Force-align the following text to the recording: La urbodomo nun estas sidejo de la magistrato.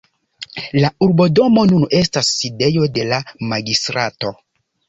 La 0.83 0.89
urbodomo 1.07 1.67
nun 1.73 1.85
estas 1.99 2.31
sidejo 2.39 2.89
de 2.97 3.07
la 3.13 3.23
magistrato. 3.53 4.37